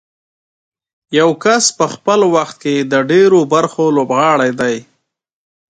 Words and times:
یو 1.19 1.29
کس 1.43 1.63
په 1.77 1.85
خپل 1.93 2.19
وخت 2.35 2.55
کې 2.63 2.75
د 2.91 2.93
ډېرو 3.11 3.39
برخو 3.53 3.85
لوبغاړی 3.97 4.51
دی. 4.61 4.75